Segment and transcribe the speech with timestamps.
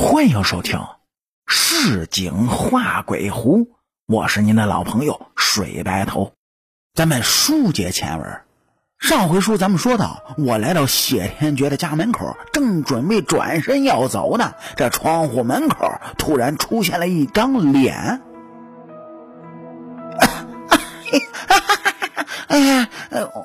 [0.00, 0.78] 欢迎收听
[1.48, 3.64] 《市井画鬼狐》，
[4.06, 6.34] 我是您的老朋友水白头。
[6.94, 8.42] 咱们书接前文，
[9.00, 18.22] 上回书咱们说到，我来到谢天觉的家门口，正准备转身要走呢，这窗户门口突然出现了一张脸。
[22.46, 22.88] 哎呀，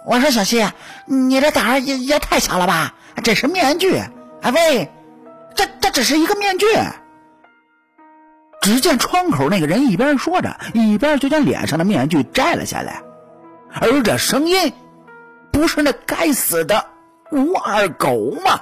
[0.05, 0.63] 我说小西，
[1.07, 2.93] 你这胆儿也也太小了吧？
[3.23, 4.91] 这是面具，啊喂，
[5.55, 6.67] 这这只是一个面具。
[8.61, 13.01] 只见窗口那个人一边说着，一边就将脸上的面具摘了下来，
[13.73, 14.73] 而这声音，
[15.51, 16.85] 不是那该死的
[17.29, 18.61] 吴二狗吗？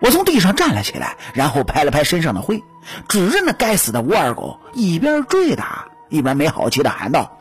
[0.00, 2.64] 我从地上站了起来，然后拍了拍身上的灰，
[3.08, 7.38] 指着那该死的吴二狗，一边追打，一边没好气的喊道：“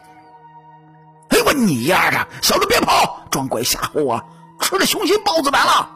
[1.29, 4.21] 哎我你丫的，小子别跑，装鬼吓唬我，
[4.59, 5.91] 吃了雄心豹子胆了！”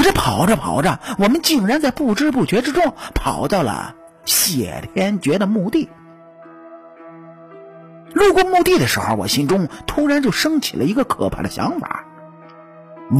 [0.00, 5.90] 可是跑着跑着，我们竟然在不知不觉之中跑到了谢天觉的墓地。
[8.14, 12.06] 路过墓地的时候，我心中突然就升起了一个可怕的想法：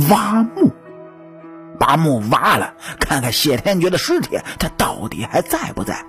[0.09, 0.73] 挖墓，
[1.79, 6.07] 把墓挖了，看看谢天觉的尸体，他到底还在不在？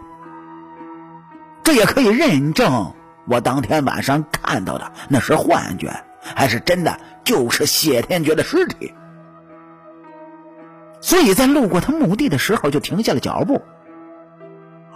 [1.63, 2.93] 这也可以认证
[3.27, 8.93] 我当天晚上看到的那是幻觉，还是真的就是谢天觉的尸体。
[11.01, 13.61] 所以在路过他墓地的时候，就停下了脚步。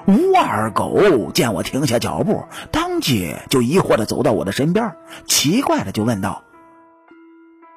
[0.07, 4.95] 吴二狗见我停下脚步，当即就疑惑的走到我的身边，
[5.25, 6.43] 奇怪的就问道：“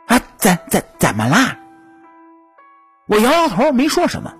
[0.07, 1.57] 啊，怎怎怎么啦？”
[3.09, 4.35] 我摇摇头，没说什么，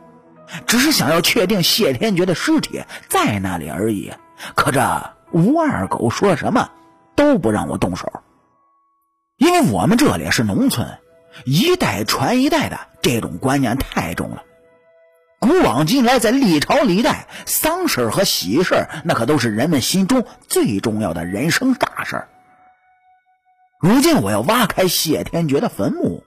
[0.67, 4.13] 只是想要确定谢天觉的尸体在那里而已。
[4.55, 6.71] 可这吴二狗说什么
[7.17, 8.13] 都不让我动手，
[9.39, 10.99] 因为我们这里是农村，
[11.45, 12.81] 一代传一代的。
[13.01, 14.43] 这种观念太重了。
[15.39, 22.27] 古往今来，在历朝历代，丧事和喜事那可都是人们心中最重要的人生大事。
[23.81, 26.25] 如今我要挖开谢天觉的坟墓，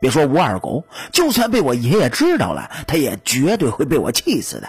[0.00, 4.68] 别说吴二狗，就算被我爷爷知道了，他也绝对会被我气死的。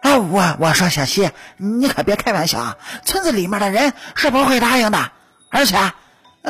[0.00, 5.12] 哎，我我说小西，你可别开玩笑啊，村子里面的人是不会答应的。
[5.50, 5.76] 而且，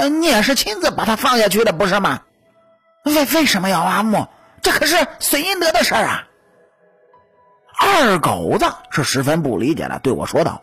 [0.06, 2.22] 你也是亲自把他放下去的，不是吗？
[3.04, 4.28] 为为什么要挖墓？
[4.60, 6.28] 这可是孙银德的事儿啊！
[7.78, 10.62] 二狗子是十分不理解的，对我说道。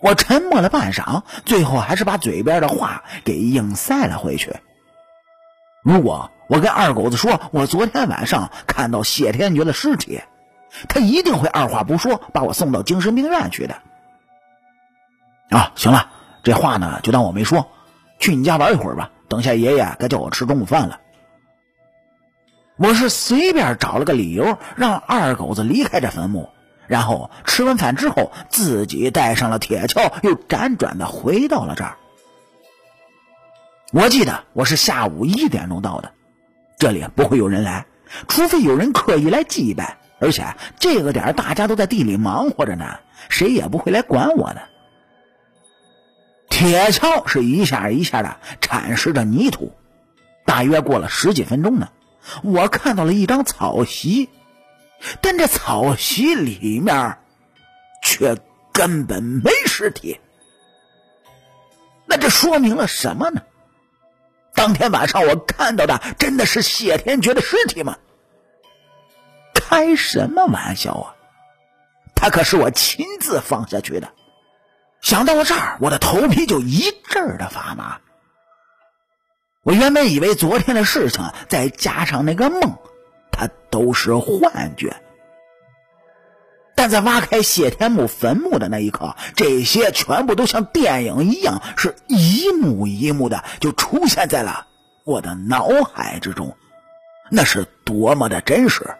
[0.00, 4.54] 我沉默了半晌，最后还是把嘴边的话给硬塞了回去。
[5.82, 10.20] 如果我跟二狗子说我昨天晚上看到谢天觉的尸体，
[10.88, 13.76] 他一定会二话不说把我送到精神病院去的。
[15.50, 16.10] 啊，行了，
[16.44, 17.66] 这话呢就当我没说，
[18.20, 19.10] 去你家玩一会儿吧。
[19.28, 21.00] 等下爷爷该叫我吃中午饭了。
[22.76, 26.50] 我是随便找了个理由，让二狗子离开这坟墓，
[26.86, 31.96] 然后吃完饭之后，自己带上了铁锹，又辗转的回到了这儿。
[33.92, 36.12] 我记得我是下午一点钟到的，
[36.76, 37.86] 这里不会有人来，
[38.28, 40.44] 除非有人刻意来祭拜，而且
[40.78, 44.62] 这个点大家都在地里忙活着呢，谁也不会来管我的。
[46.54, 49.72] 铁锹是一下一下的铲蚀着泥土，
[50.44, 51.88] 大约过了十几分钟呢，
[52.44, 54.30] 我看到了一张草席，
[55.20, 57.18] 但这草席里面
[58.04, 58.36] 却
[58.72, 60.20] 根本没尸体。
[62.06, 63.42] 那这说明了什么呢？
[64.54, 67.98] 当天晚上我看到的真的是谢天觉的尸体吗？
[69.54, 71.14] 开什么玩笑啊！
[72.14, 74.12] 他可是我亲自放下去的。
[75.04, 77.98] 想到了这儿，我的头皮就一阵儿的发麻。
[79.62, 82.78] 我原本以为昨天的事情再加上那个梦，
[83.30, 84.96] 它都是幻觉。
[86.74, 94.68] 但在挖开谢天木坟墓的那一刻，这些全部都像电影一样，是一幕一幕的就出现在了
[95.04, 96.56] 我的脑海之中，
[97.30, 98.96] 那是多么的真实。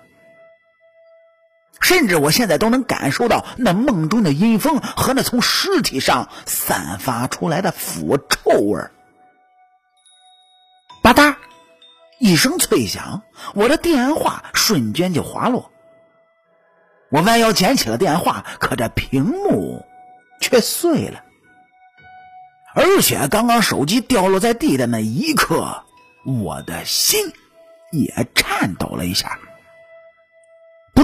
[1.80, 8.90] 甚至我现在都能感受到那梦中的阴风和那从尸体上散发出来的腐臭味儿。
[11.02, 11.36] 吧嗒，
[12.18, 13.22] 一声脆响，
[13.54, 15.70] 我的电话瞬间就滑落。
[17.10, 19.84] 我弯腰捡起了电话，可这屏幕
[20.40, 21.22] 却碎了。
[22.74, 25.84] 而且刚刚手机掉落在地的那一刻，
[26.24, 27.32] 我的心
[27.92, 29.38] 也颤抖了一下。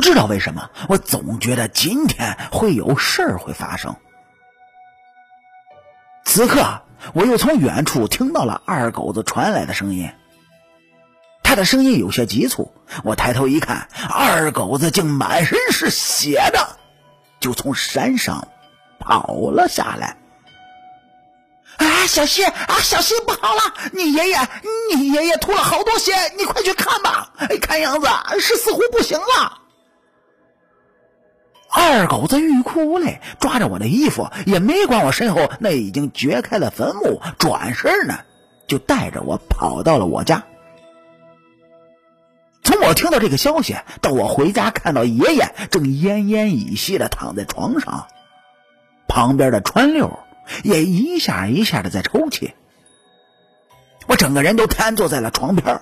[0.00, 3.96] 不知道为什么，我总觉得今天会有事儿会发生。
[6.24, 6.80] 此刻，
[7.12, 10.10] 我又从远处听到了二狗子传来的声音。
[11.42, 12.72] 他的声音有些急促。
[13.04, 16.78] 我抬头一看，二狗子竟满身是血的，
[17.38, 18.48] 就从山上
[18.98, 20.16] 跑了下来。
[21.76, 23.74] 啊，小西啊，小西不好了！
[23.92, 24.38] 你爷爷，
[24.94, 27.34] 你爷爷吐了好多血，你快去看吧！
[27.60, 28.08] 看样子
[28.40, 29.59] 是似乎不行了。
[31.72, 38.20] 二狗子欲哭无泪，抓着我的衣服，也没管我身后那已经掘开的坟墓，转身呢
[38.66, 40.44] 就带着我跑到了我家。
[42.62, 48.06] 从我听到这个消息到我回家看到爷爷正奄奄一息的躺在床上，
[49.08, 50.18] 旁边的川六。
[50.64, 52.54] 也一下一下的在抽泣，
[54.08, 55.80] 我整个人都瘫坐在了床边。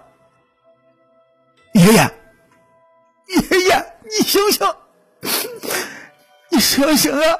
[1.72, 4.66] 爷爷，爷爷，你醒醒，
[6.58, 7.38] 醒醒啊！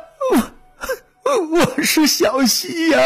[1.25, 3.00] 我我是小西呀，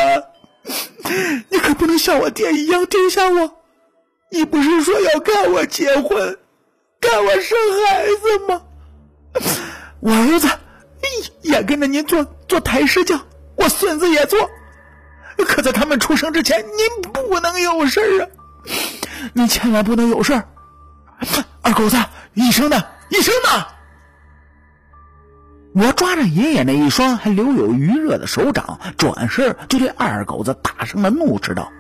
[1.49, 3.59] 你可不能像我爹一样丢下我。
[4.31, 6.39] 你不是说要跟我结婚，
[7.01, 8.63] 跟我生孩子吗？
[10.01, 10.49] 我儿子
[11.43, 13.21] 也跟着您做做抬尸匠。
[13.57, 14.49] 我孙子也做，
[15.37, 18.29] 可在他们出生之前，您不能有事啊！
[19.35, 20.33] 您千万不能有事
[21.61, 21.97] 二狗子，
[22.35, 22.83] 医生呢？
[23.11, 23.67] 医生呢？
[25.75, 31.73] 我抓着爷爷那一双还留有余热的手掌，转身就对二狗子大声的怒斥道：“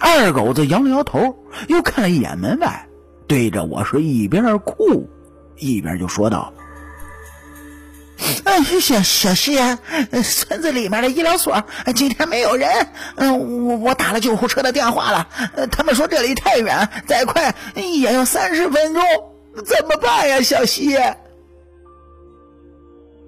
[0.00, 1.36] 二狗子摇了摇头，
[1.68, 2.88] 又看了一眼门外，
[3.28, 5.08] 对着我是一边哭
[5.56, 6.52] 一边就说道。”
[8.44, 9.78] 哎，小小西啊，
[10.22, 11.64] 村子里面的医疗所
[11.94, 12.68] 今天没有人。
[13.14, 15.28] 嗯，我我打了救护车的电话了，
[15.70, 19.02] 他们说这里太远，再快也要三十分钟，
[19.64, 20.98] 怎么办呀，小西？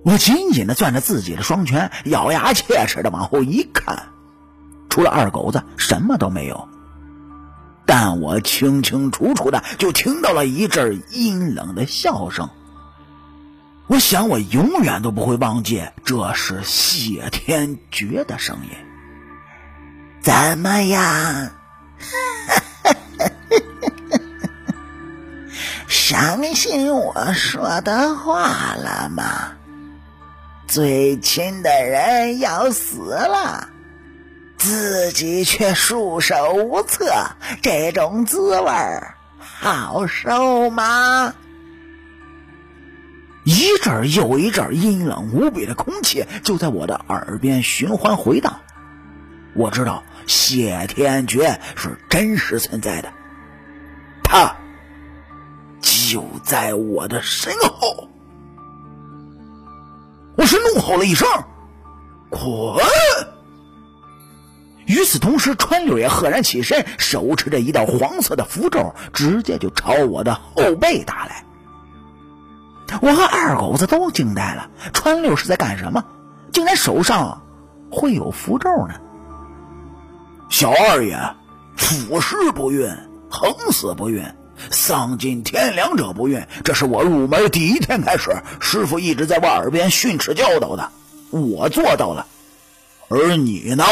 [0.04, 4.08] 我紧紧的攥着自己的双拳，咬牙切齿的往后一看，
[4.88, 6.68] 除了二狗子，什么都没有。
[7.86, 12.48] 但我清清楚楚的就听到了一阵阴冷的笑声。
[13.86, 18.70] 我想，我永远都不会忘记，这是谢天觉的声音。
[20.20, 21.50] 怎么样？
[25.88, 29.52] 相信我说的话了吗？
[30.72, 33.68] 最亲的人要死了，
[34.56, 37.12] 自己却束手无策，
[37.60, 38.72] 这种滋味
[39.38, 41.34] 好受吗？
[43.44, 48.62] 一阵又一阵阴冷无比的空气就在我的耳边循环回荡。
[49.54, 53.12] 我知道谢天觉是真实存在的，
[54.24, 54.56] 他
[55.82, 58.08] 就在我的身后。
[60.52, 61.26] 我是怒吼了一声
[62.28, 62.42] ：“滚！”
[64.84, 71.46] 与此同时，川六也赫然起身，手持着一道黄色的符咒，直接就朝我的后背打来。
[73.00, 76.04] 我和二狗子都惊呆了，川六是在干什么？
[76.52, 77.40] 竟然手上
[77.90, 78.96] 会有符咒呢？
[80.50, 81.18] 小二爷，
[81.78, 82.94] 腐蚀不孕，
[83.30, 84.22] 横死不孕，
[84.70, 86.46] 丧尽天良者不孕。
[86.64, 88.30] 这是我入门第一天开始，
[88.60, 90.90] 师傅一直在我耳边训斥教导的，
[91.30, 92.26] 我做到了。
[93.08, 93.84] 而你呢？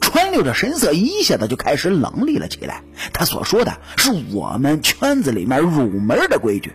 [0.00, 2.82] 川六的神色一下子就开始冷厉了起来。
[3.12, 6.72] 他所说的是我们圈子里面入门的规矩。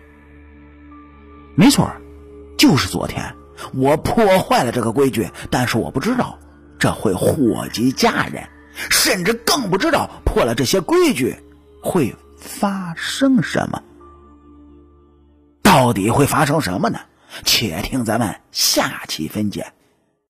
[1.56, 1.92] 没错，
[2.58, 3.36] 就是昨天
[3.74, 6.38] 我破坏了这个规矩，但是我不知道
[6.78, 8.48] 这会祸及家人，
[8.92, 11.36] 甚至更不知道破了这些规矩
[11.84, 13.84] 会发生什么。
[15.62, 16.98] 到底会发生什么呢？
[17.44, 19.66] 且听咱们下期分解。